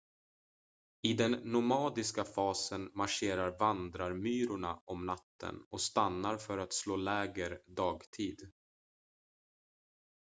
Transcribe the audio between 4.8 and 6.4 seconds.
om natten och stannar